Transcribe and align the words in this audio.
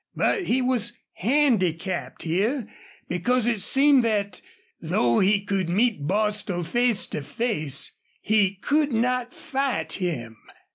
But 0.15 0.47
he 0.47 0.63
was 0.63 0.97
handicapped 1.13 2.23
here 2.23 2.67
because 3.07 3.45
it 3.45 3.59
seemed 3.61 4.01
that, 4.03 4.41
though 4.81 5.19
he 5.19 5.41
could 5.45 5.69
meet 5.69 6.07
Bostil 6.07 6.63
face 6.63 7.05
to 7.05 7.21
face, 7.21 7.95
he 8.19 8.55
could 8.55 8.91
not 8.93 9.31
fight 9.31 9.93
him. 9.93 10.37